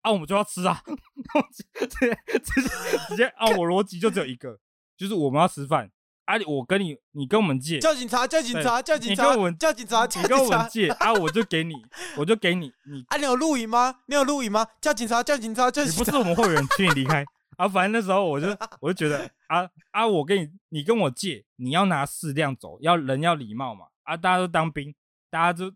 [0.01, 0.81] 啊，我们就要吃啊！”
[1.51, 2.69] 直接直接
[3.09, 3.47] 直接啊！
[3.47, 4.59] 我逻辑就只有一个，
[4.97, 5.89] 就是我们要吃饭
[6.29, 6.37] 啊！
[6.45, 11.11] 我跟你，你跟我们借，叫警察，叫警察，叫警察，你跟我们叫警察，你跟我们借啊！
[11.13, 11.73] 我就给你，
[12.17, 13.17] 我就给你，你啊！
[13.17, 14.01] 你有录影吗？
[14.05, 14.67] 你有录影吗？
[14.79, 15.97] 叫警察，叫警察，叫警察！
[15.99, 17.25] 你不是我们会员， 请你离开
[17.57, 17.67] 啊！
[17.67, 18.47] 反正那时候我就
[18.79, 20.05] 我就觉得 啊啊！
[20.05, 24.15] 我跟你，你跟我借，你要拿适量走，要人要礼貌嘛啊！
[24.15, 24.93] 大家都当兵，
[25.29, 25.73] 大家就。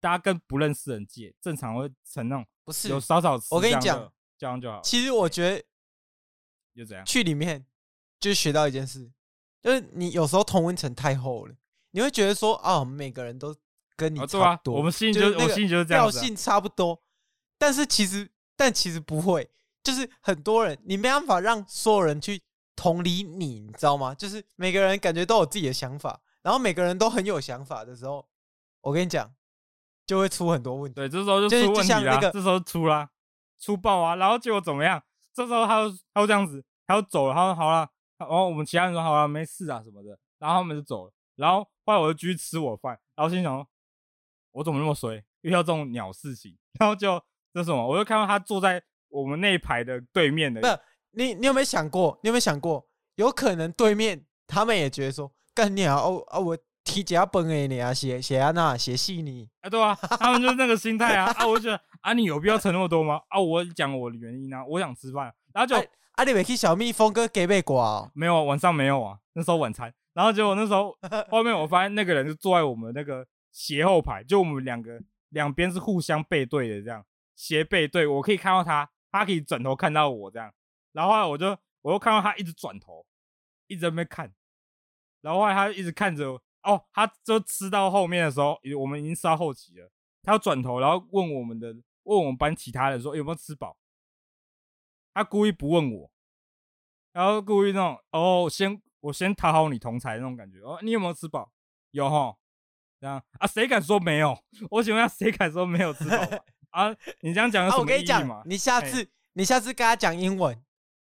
[0.00, 4.80] 大家跟不认识人借，正常会成那种不是有少少，我跟你讲，这样就好。
[4.80, 5.60] 其实我觉得
[6.72, 7.66] 就这样，去里面
[8.20, 9.10] 就学到一件事，
[9.62, 11.54] 就是你有时候同温层太厚了，
[11.90, 13.54] 你会觉得说啊，每个人都
[13.96, 17.00] 跟你差不多，我们心里就我心里就是这样，调性差不多。
[17.58, 19.50] 但是其实，但其实不会，
[19.82, 22.42] 就是很多人你没办法让所有人去
[22.76, 24.14] 同理你，你知道吗？
[24.14, 28.26] 就是每个人感觉都有自己的想法，然后每个人都很有想法的时候，
[28.82, 29.32] 我跟你讲。
[30.06, 32.18] 就会出很多问题，对，这时候就出问题了。
[32.32, 33.10] 这时候出啦，
[33.60, 35.02] 出爆啊，然后结果怎么样？
[35.34, 37.34] 这时候他就他就这样子，他要走了。
[37.34, 37.86] 他说好了，
[38.18, 40.18] 然后我们其他人说好了，没事啊什么的。
[40.38, 41.12] 然后他们就走了。
[41.36, 43.66] 然后后来我就继续吃我饭，然后心想说，
[44.52, 46.56] 我怎么那么衰，遇到这种鸟事情？
[46.78, 47.86] 然后就这什么？
[47.86, 50.60] 我就看到他坐在我们那一排的对面的。
[50.60, 52.18] 不，你你有没有想过？
[52.22, 52.86] 你有没有想过？
[53.16, 56.58] 有可能对面他们也觉得说，干你啊，哦啊我。
[56.84, 61.46] 提加本诶，你啊写写啊那写细腻啊，对啊，他们就是那个心态啊啊！
[61.46, 63.20] 我就觉得啊，你有必要扯那么多吗？
[63.28, 65.82] 啊，我讲我的原因啊，我想吃饭，然后就啊，
[66.18, 68.10] 啊，你没去小蜜蜂哥给背瓜哦？
[68.12, 70.98] 没有，晚上没有啊，那时候晚餐，然后结果那时候
[71.30, 80.52] 后面我发现那个人就坐在我们那个斜后排，就我们两个两边是互相背对的这样斜背对，我可以看到他，他可以转头看到我这样，
[80.90, 83.06] 然后后来我就我又看到他一直转头，
[83.68, 84.32] 一直在那边看，
[85.20, 86.42] 然后后来他一直看着。
[86.64, 89.88] 哦，他就吃到后面的时候，我们已经吃到后期了。
[90.24, 91.68] 他要转头，然后问我们的，
[92.02, 93.76] 问我们班其他人说有没有吃饱。
[95.14, 96.10] 他故意不问我，
[97.12, 100.60] 然后故意那种哦，先我先讨好你同才那种感觉。
[100.60, 101.50] 哦，你有没有吃饱？
[101.90, 102.36] 有哈，
[103.00, 103.46] 这样啊？
[103.46, 104.38] 谁敢说没有？
[104.70, 106.16] 我请问下，谁敢说没有吃饱
[106.70, 106.94] 啊？
[107.20, 108.42] 你这样讲有什么意义吗？
[108.44, 110.62] 你下次你下次跟他讲英文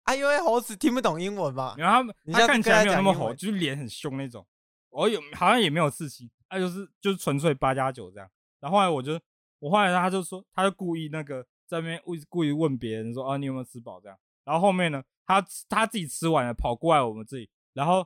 [0.05, 1.75] 啊，因为猴子听不懂英文嘛。
[1.79, 4.47] 然后他他看起来没有那么猴，就是脸很凶那种。
[4.91, 8.29] 我有好像也没有刺青，他就是就是纯粹八加九这样。
[8.61, 9.21] 然后后来我就
[9.59, 14.19] 我后来他就说，他就故意那个在那边故故意问别人说啊，你有没有吃饱这样。
[14.45, 18.05] 然后后面呢，他他自己吃完了，跑过来我们这里，然后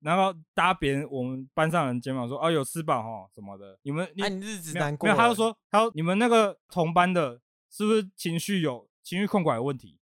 [0.00, 3.78] 然后搭别人我们班上人肩膀说啊，有吃饱哈什么的。
[3.82, 5.16] 你们你，啊、你日子难过没有？
[5.16, 9.98] 他就说他说你们那个同班的是不是情绪有情绪控管有问题？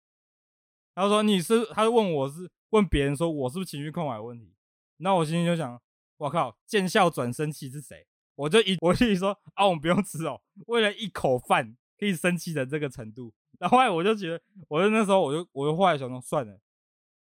[0.94, 4.54] 他说你是，他就问我是问别人说我是不是情绪控管有问题？
[4.98, 5.82] 那我心里就想。
[6.20, 6.54] 我靠！
[6.66, 8.06] 见笑转生气是谁？
[8.36, 13.34] 我就一 我就说啊，我们不用吃哦，为了一口饭可以生气的这个程度。
[13.60, 16.60] 然后来我就觉得，我就那时候我就我就后来想说算了，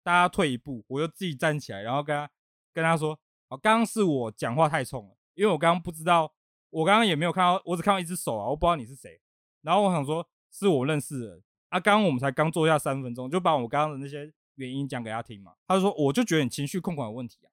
[0.01, 2.29] 大家退一步，我就自己站起来，然后跟他
[2.73, 3.11] 跟他说，
[3.49, 6.33] 哦，刚刚是我讲话太冲了，因为我刚刚不知道，
[6.71, 9.21] 我刚刚也没有看到，我只看到一只手啊，我不知道你是谁。
[9.61, 15.53] 然后我想说，是我认识的人啊，刚刚我们才刚坐下三分钟，就把我刚刚的那些原因讲给他听嘛。
[15.67, 17.49] 他就说，我就觉得你情绪控管有问题啊。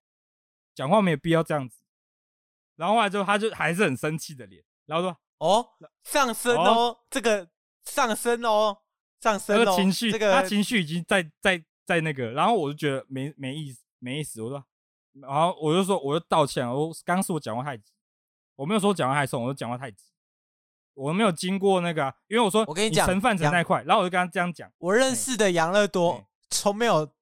[0.75, 1.85] 讲话没有必要这样子，
[2.77, 5.67] 然后后来之后他就还是很生气的脸，然后说：“哦，
[6.05, 7.49] 上升哦，哦这个
[7.85, 8.79] 上升哦，
[9.21, 14.41] 上升哦，情绪，这个他情绪已经在在在那个，然后我就觉得没没意思，没意思。
[14.41, 14.65] 我说，
[15.15, 17.93] 然后我就说，我就道歉，我刚刚是我讲话太急，
[18.55, 20.05] 我没有说讲话太冲，我说讲话太急，
[20.95, 27.13] 我没有经过那个、啊，因为我说我跟你讲，盛饭盛太快，然后我就跟他这样讲，我认识的杨乐多从没有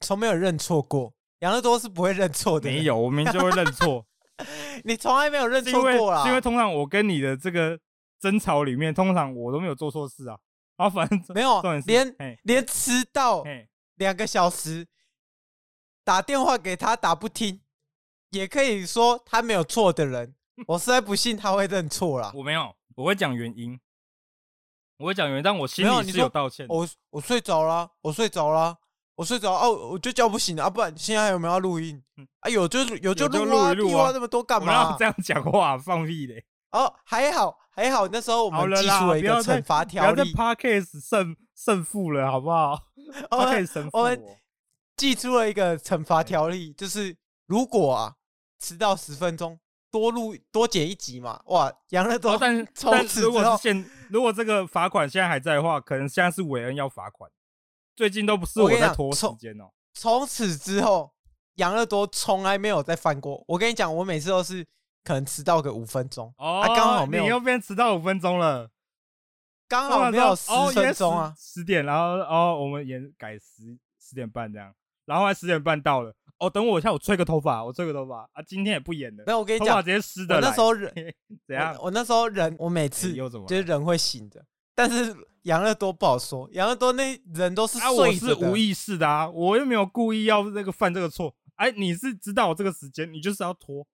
[0.00, 4.04] 从没有认错过。”杨乐多是不会认错的，没有，我明明就会认错。
[4.84, 6.22] 你从来没有认错过啊？
[6.22, 7.78] 是因为通常我跟你的这个
[8.18, 10.38] 争吵里面，通常我都没有做错事啊。
[10.76, 13.44] 然后反正没有，连连迟到
[13.96, 14.86] 两个小时，
[16.02, 17.60] 打电话给他打不听，
[18.30, 20.34] 也可以说他没有错的人，
[20.66, 22.32] 我实在不信他会认错啦。
[22.34, 23.78] 我没有，我会讲原因，
[24.96, 26.66] 我会讲原因，但我心里是有道歉。
[26.70, 28.78] 我我睡着了，我睡着了。
[29.20, 30.70] 我睡着哦，我就叫不醒了啊！
[30.70, 32.02] 不然现在还有没有要录音？
[32.40, 33.74] 啊，有就有就录啊！
[33.74, 34.96] 屁话那么多干嘛？
[34.98, 36.42] 这样讲话放屁嘞！
[36.70, 40.14] 哦，还好还好，那时候我们记出了一个惩罚条例。
[40.14, 42.80] 不要在 Podcast 胜胜负了，好不好？
[43.30, 44.24] 我们我们
[44.96, 47.14] 记出了一个惩罚条例，就是
[47.46, 48.14] 如果啊
[48.58, 51.38] 迟到十分钟，多录多剪一集嘛。
[51.44, 52.38] 哇，养乐多！
[52.40, 57.30] 但但如果是现如果这个罚款现在还在的话，可能现在是韦恩要罚款。
[58.00, 59.64] 最近都不是我在拖时间哦。
[59.92, 61.12] 从此之后，
[61.56, 63.44] 养乐多从来没有再犯过。
[63.46, 64.66] 我跟你讲，我每次都是
[65.04, 67.24] 可能迟到个五分钟，哦，刚好没有。
[67.24, 68.70] 你又变迟到五分钟了，
[69.68, 76.14] 刚好没有十分钟啊，十点，然后哦，我们延改十十点半这样，然后还十点半到了。
[76.38, 79.24] 哦，等我一下，我吹个头发，我吹个头发啊，今天也不演了。
[79.26, 80.36] 没有，我跟你讲，直接湿的。
[80.36, 80.90] 我那时候人
[81.46, 81.76] 怎样？
[81.78, 84.42] 我那时候人，我每次就是人会醒的，
[84.74, 85.16] 但是。
[85.44, 87.78] 养乐多不好说，养乐多那人都是。
[87.78, 91.34] 啊，我是无意识的啊，我又没有故意要那个犯这个错。
[91.54, 93.86] 哎，你是知道我这个时间，你就是要拖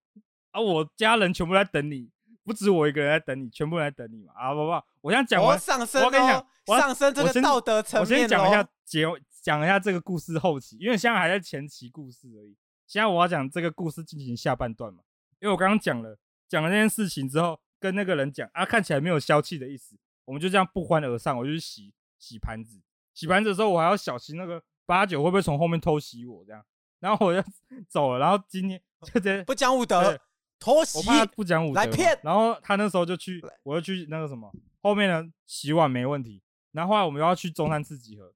[0.50, 0.60] 啊！
[0.60, 2.10] 我家人全部在等你，
[2.42, 4.32] 不止我一个人在等你，全部人在等你嘛！
[4.34, 8.00] 啊，不不，我想讲完，上升，我跟你讲，上升这个道德层面。
[8.00, 9.06] 我先讲一下结，
[9.40, 12.56] 讲一下这个故事后期，因为现在还在前期故事而已。
[12.88, 15.04] 现在我要讲这个故事进行下半段嘛，
[15.38, 19.96] 因为我刚刚讲了讲了这件事情之后，跟那个人讲啊，看起来没有消气的意思。
[20.26, 22.82] 我们就这样不欢而散，我就去洗洗盘子。
[23.14, 26.62] 洗盘子的时候，我还要小心那个八九会不会从后面偷袭我这样。
[27.00, 27.48] 然后我就
[27.88, 28.18] 走了。
[28.18, 30.20] 然后今天就直接不讲武德，
[30.58, 32.18] 偷袭，我怕不讲武德来骗。
[32.22, 36.42] 然后他那时候就去，我就去那个什么后面呢，洗碗没问题。
[36.72, 38.34] 然后后来我们又要去中山次集合，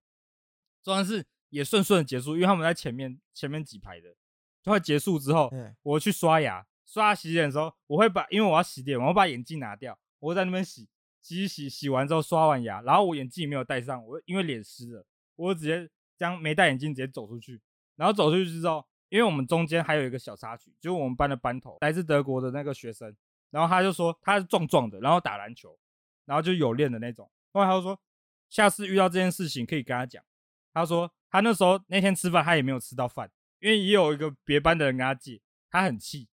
[0.82, 4.14] 中山次也顺顺的结束，因为他们在前面前面几排的。
[4.62, 5.50] 就会结束之后，
[5.82, 10.86] 我去刷牙，刷牙洗脸的时候，我会把因为我要洗脸，我要把眼镜拿掉，我会在那边洗。
[11.22, 15.04] 洗洗洗完之后刷完牙，然后我眼镜没有戴上，我因为脸湿了，
[15.36, 17.60] 我就直接将没戴眼镜直接走出去。
[17.96, 23.14] 然后走出去之后，因为我们中间还有一个小插曲，就是我们班的班头来自德国的那个学生，
[23.50, 25.78] 然后他就说他是壮壮的，然后打篮球，
[26.24, 27.30] 然后就有练的那种。
[27.52, 28.00] 后来他就说，
[28.48, 30.24] 下次遇到这件事情可以跟他讲。
[30.72, 36.28] 他说他那时候那天吃饭他也没有吃到饭，因为也有一个别班的人跟他借，他很气。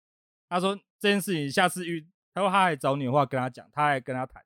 [0.47, 4.41] 他说这件事情下次遇，他说他还找你的话跟他讲，他还跟他谈。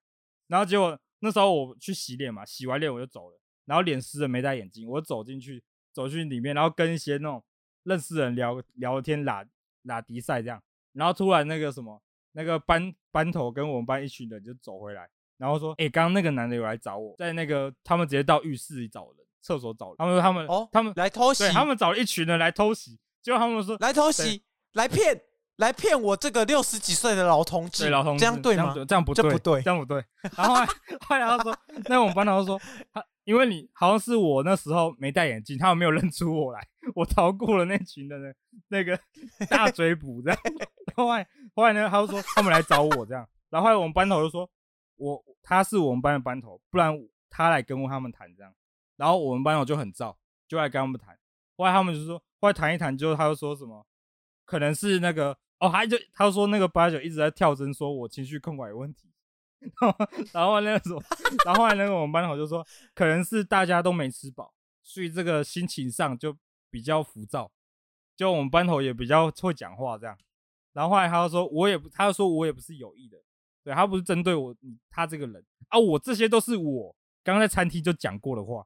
[0.52, 7.42] 然后结果那时候我去洗脸嘛，洗完脸我就走了，然后脸湿了没戴眼镜，我走进去，走进里面，然后跟一些那种
[7.84, 9.46] 认识人聊聊天，拉
[9.84, 10.62] 拉迪赛这样，
[10.92, 12.02] 然后突然那个什么
[12.34, 25.22] 那个班班头跟我们班一群人就走回来，然后说，哎，刚刚那个男的有来找我，在那个他们直接到浴室里找人，厕所找人，他们说他们哦，他们来偷袭，他们找了一群人来偷袭，结果他们说来偷袭，来骗。
[25.62, 28.74] 来骗我这个六十几岁的老同志，对老同志，这样对吗？
[28.88, 30.04] 这样不对，这不对，这样不对。
[30.36, 32.60] 然后后来 他说，那我们班长说，
[32.92, 36.60] 他因为你好像是我那时候没戴眼镜，他们没有认出我来，
[36.96, 38.34] 我逃过了那群的那
[38.70, 39.00] 那个
[39.50, 40.40] 大追捕，这样。
[40.96, 44.50] 后来后来呢，他就说他们来找我这样，然后后来我们班头就说，
[44.98, 46.92] 我他是我们班的班头，不然
[47.30, 48.52] 他来跟他们谈这样。
[48.98, 50.16] 然后我们班头就很燥，
[50.48, 51.16] 就来跟他们谈。
[51.56, 53.86] 后来他们就说，后来谈一谈之后，他就说什么，
[54.46, 59.08] 可能是那个哦，还就他说那个八九一直在跳针，说我情绪控管有问题。
[59.80, 61.00] 然后然后那个时候，
[61.46, 66.36] 然后后来那个我们班头就说，可能是大家都没吃饱，所以这个心情上就
[66.72, 67.52] 比较浮躁。
[68.18, 70.18] 就我们班头也比较会讲话这样。
[70.74, 73.18] 然后后来他就说，我也不，他就说我也不是有意的，
[73.64, 74.56] 对，他不是针对我，
[74.90, 78.66] 他这个人啊，我这些都是我刚刚在餐厅就讲过的话。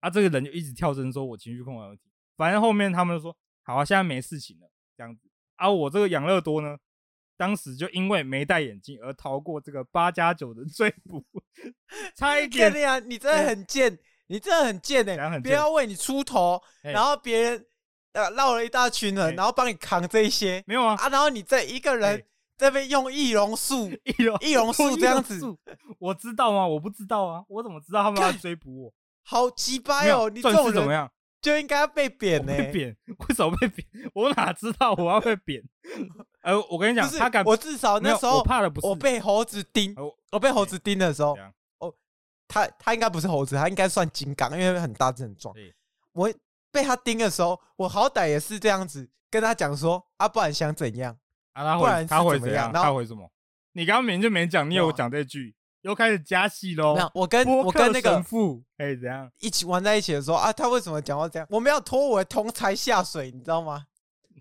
[0.00, 2.10] 啊，这个人就一直跳针说我情绪控管有问题。
[2.36, 5.30] 反正后面他们就说，好啊，现在没事情了，这样子。
[5.56, 6.76] 啊，我这个养乐多呢？
[7.36, 11.24] 当时就因为没戴眼镜而逃过这个八加九的追捕，
[12.14, 12.72] 差一点。
[12.72, 15.38] 你啊，你真的很贱，你真的很贱哎！
[15.40, 17.66] 别人要为你出头，然后别人
[18.12, 21.08] 呃绕了一大群人，然后帮你扛这一些，没有啊啊！
[21.08, 22.24] 然后你这一个人
[22.56, 25.40] 这边用易容术，易容易容术这样子，
[25.98, 26.64] 我知道吗？
[26.64, 28.94] 我不知道啊，我怎么知道他们要追捕我？
[29.24, 30.30] 好鸡掰哦！
[30.30, 31.10] 你这种人怎么样？
[31.44, 32.56] 就应该要被扁呢？
[32.56, 32.96] 被扁？
[33.06, 33.86] 为什么被扁？
[34.14, 35.62] 我哪知道我要被扁？
[36.40, 39.94] 呃，我跟你讲，他敢，我至少那时候我怕的不是我被猴子叮，
[40.32, 41.36] 我被猴子叮的时候，
[41.80, 41.94] 哦，
[42.48, 45.54] 他他应该不是猴子，他应该算金刚，因为很大只很壮。
[46.12, 46.32] 我
[46.72, 51.14] 被他叮的时候，我好歹也是这样子跟他讲说啊，不然想怎样？
[51.52, 52.72] 啊，不然他会怎样？
[52.72, 53.30] 他会什么？
[53.72, 55.54] 你刚刚明明就没讲，你有讲这句。
[55.84, 56.96] 又开始加戏喽！
[57.14, 60.50] 我跟我跟那个神父哎，怎样一起玩在一起的时候啊？
[60.50, 61.46] 他为什么讲话这样？
[61.50, 63.84] 我没有拖我的同才下水，你知道吗？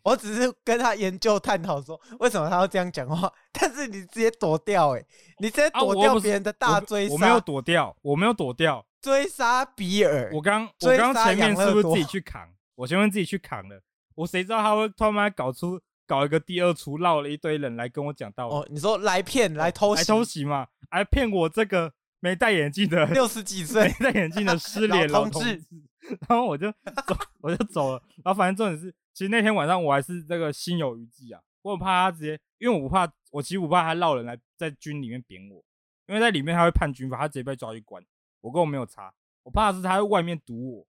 [0.03, 3.31] 我只是跟他研究探讨说为什么他要这样讲话。
[3.51, 5.05] 但是你直接躲掉，哎，
[5.39, 7.13] 你直接躲掉别人的大追杀。
[7.13, 10.31] 我没有躲掉，我没有躲掉，追杀比尔。
[10.33, 12.47] 我刚我刚前面是不是自己去扛？
[12.75, 13.81] 我前面自己去扛了，
[14.15, 18.55] 我谁知道他会他妈搞出搞一个第二出，绕了一堆人来跟我讲道理。
[18.55, 20.67] 哦，你说来骗来偷来偷袭嘛？
[20.89, 25.63] 还骗我这个没戴眼镜的六十几岁没戴眼镜的失 联老同志，
[26.27, 28.03] 然后我就走， 我就走了。
[28.23, 31.41] 然后反正重点是，其实那天晚上我还是这个心有余悸啊。
[31.61, 35.63] 我很怕他直接，因为我不怕，我其实不怕他绕人来在军里面扁我，
[36.07, 38.03] 因为在里面他会判军法，他直接被抓去关。
[38.41, 39.13] 我跟我没有差，
[39.43, 40.85] 我怕的是他在外面堵我。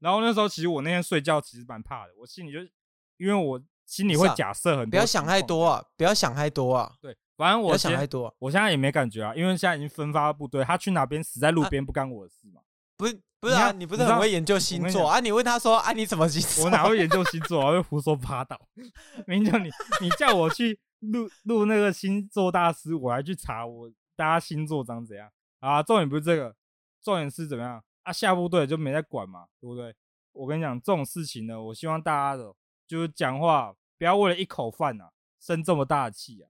[0.00, 2.58] 然后那时候其实我那天睡觉其实蛮怕的，我心里就
[3.18, 7.16] 因为我心里会假设很多，不要想太多啊，不要想太多啊，对。
[7.36, 12.60] 反正我想太多，我现在也没感觉啊，因为现在已经分发部队，他去哪边死在路边不干我的事嘛。
[12.98, 15.18] 不是不是啊，你不是很会研究星座啊？
[15.20, 16.64] 你问他说啊，你怎么星 座？
[16.66, 17.72] 我哪会研究星座啊？
[17.72, 18.60] 会胡说八道。
[19.26, 19.70] 明叫你，
[20.02, 25.28] 你叫我去录录那个星座大师，我还去查我大家星座长怎样
[25.60, 25.82] 啊？
[25.82, 26.54] 重点不是这个，
[27.02, 28.12] 重点是怎么样啊？
[28.12, 29.94] 下部队就没在管嘛，对不对？
[30.32, 32.52] 我跟你讲，这种事情呢，我希望大家的
[32.86, 36.48] 就是讲话不要为了一口饭啊，生这么大的气啊。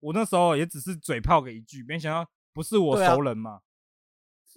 [0.00, 3.62] 我那时候也只是嘴炮个一句，没想到不是我熟人嘛，啊、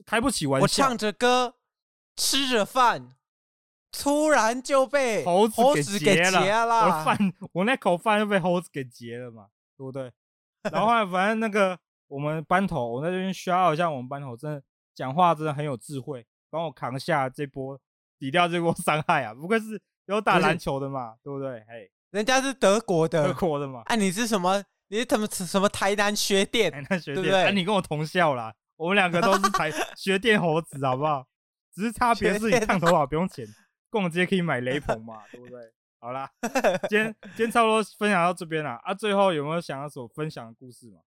[0.07, 0.63] 开不起玩笑。
[0.63, 1.53] 我唱着歌，
[2.15, 3.15] 吃着饭，
[3.91, 6.31] 突然就被猴子给劫
[6.65, 7.05] 了。
[7.05, 7.15] 饭，
[7.53, 10.11] 我那口饭就被猴子给劫了嘛，对不对？
[10.63, 14.63] 然后后来反正那个我们班头，我在这边需要一下，我们班头真的
[14.95, 17.79] 讲话真的很有智慧，帮我扛下这波，
[18.17, 19.31] 抵掉这波 伤害啊！
[19.31, 21.63] 不愧是有打篮球的嘛，对不对？
[21.67, 23.81] 嘿，人家是德国的，德国的嘛。
[23.85, 24.63] 哎、啊，你是什么？
[24.87, 26.71] 你是什么什么台南学店？
[26.71, 27.43] 台南学店，对不对？
[27.45, 31.25] 啊、你跟我同校啦，我们两个都是台 学店猴子，好不好？
[31.73, 33.47] 只是差别是你烫头发不用钱，
[33.89, 35.71] 逛街可以买雷朋嘛， 对不对？
[35.99, 36.29] 好啦，
[36.89, 38.93] 今天今天差不多分享到这边了啊。
[38.93, 40.99] 最后有没有想要所分享的故事嘛？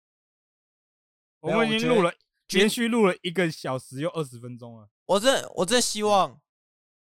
[1.40, 2.14] 我们已经录了，
[2.48, 4.88] 连续录了一个小时又二十分钟了。
[5.04, 6.40] 我真我真希望，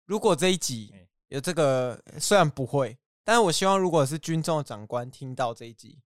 [0.05, 0.93] 如果这一集
[1.29, 2.99] 有这个，虽然不会，
[3.29, 6.01] 但是我希望如果是军中的长官听到这一集。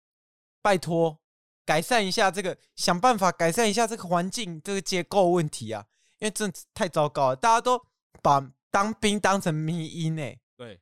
[0.60, 1.20] 拜托，
[1.64, 5.86] 改善一下这个，想办法改善一下这个环境，这个结构问题啊！
[6.18, 7.80] 因为真的太糟糕了，大家都
[8.20, 10.34] 把当兵当成迷因呢。
[10.56, 10.80] 对，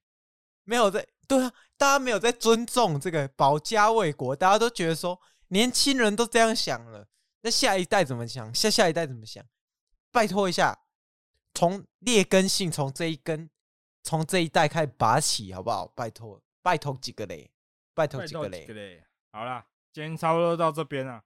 [0.64, 7.07] 没有在对啊，大家没有在尊重这个保家卫国，大家都觉得说年轻人都这样想了，
[7.43, 8.55] 那下一代怎么想？
[8.55, 9.45] 下下一代怎么想？
[10.11, 10.79] 拜托一下，
[11.53, 13.51] 从劣根性从这一根，
[14.03, 15.87] 从这一代开始拔起，好不好？
[15.89, 17.51] 拜托，拜托几个嘞？
[17.95, 19.05] 拜托几个嘞？
[19.33, 19.67] 好啦。
[19.93, 21.21] 今天差不多到这边了，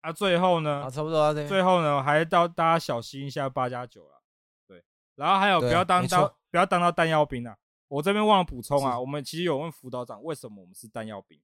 [0.00, 4.22] 啊，最后呢，啊，差不多到这边，最后呢，还是到大家小心一下八加九了，
[4.66, 4.82] 对，
[5.16, 7.58] 然后还有不要当到不要当到弹药兵啊，
[7.88, 11.38] 我这边忘了补充啊，我们其实有问辅导长为什么我们是弹药兵，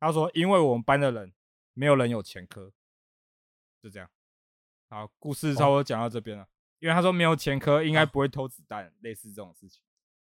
[0.00, 1.32] 他说因为我们班的人
[1.72, 2.72] 没有人有前科，
[3.80, 4.10] 就这样，
[4.90, 6.48] 好，故事差不多讲到这边了，
[6.80, 9.80] 因为他说没有前科，应该不会偷子弹，啊、类似这种事情。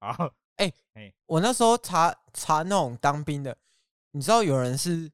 [0.01, 3.57] 好，哎、欸、哎，欸、我那时候查查那种当兵的，
[4.13, 5.11] 你知道有人是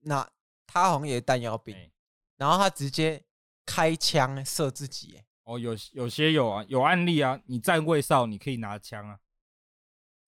[0.00, 0.28] 拿
[0.66, 1.92] 他好像也是弹药兵，欸、
[2.36, 3.24] 然后他直接
[3.64, 5.24] 开枪射自己、欸。
[5.44, 9.18] 哦，有有些有啊，有案例啊，你站位哨，你可以拿枪啊。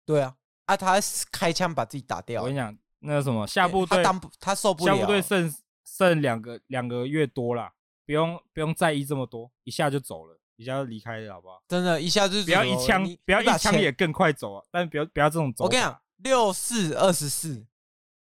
[0.04, 0.98] 对啊，啊，他
[1.30, 2.42] 开枪把自己打掉。
[2.42, 4.94] 我跟你讲，那个什么下部队，他当他受不了。
[4.94, 5.54] 下部队剩
[5.84, 7.72] 剩两个两个月多了，
[8.04, 11.62] 不用不用在意这么多，一下就走了，一下就离开了，好不好？
[11.68, 14.64] 真的，一下就不要一枪，不要一枪也更快走啊！
[14.70, 15.64] 但不要不要这种走。
[15.64, 17.66] 我跟你讲，六四二十四，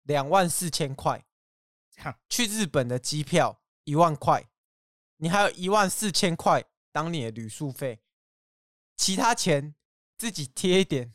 [0.03, 1.25] 两万四千块，
[2.29, 4.47] 去日本的机票一万块，
[5.17, 6.65] 你还有一万四千块。
[6.93, 8.01] 当你的旅宿费，
[8.97, 9.73] 其他钱
[10.17, 11.13] 自己贴一点，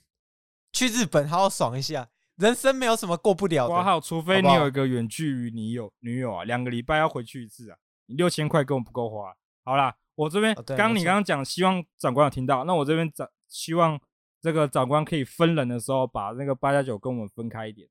[0.72, 2.08] 去日本好好爽一下。
[2.36, 3.74] 人生没有什么过不了的。
[3.74, 9.36] 哇好，除非你有一个远距离女友，女友啊，两个礼拜要回去一次啊，你六千块根本不够花。
[9.64, 12.64] 好啦，我这边刚你刚刚讲，希望长官有听到。
[12.64, 14.00] 那我这边长希望
[14.42, 17.88] 这个长官可以分人的时候，把那个八加九跟我们分开一点，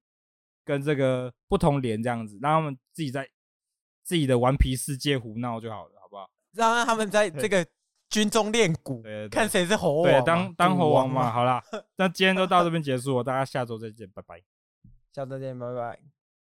[0.66, 3.30] 跟这个不同连这样子，让他们自己在
[4.04, 6.30] 自己的顽皮世界胡闹就好了，好不好？
[6.52, 7.66] 让他们在这个。
[8.08, 10.04] 军中练鼓，看谁是猴王。
[10.04, 11.30] 对，当当猴王嘛。
[11.34, 11.62] 好啦，
[11.98, 14.40] 那今天就到这边结束了，大家下周再见，拜拜。
[15.12, 16.15] 下周见，拜拜。